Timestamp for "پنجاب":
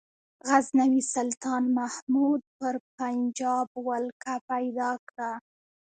2.97-3.67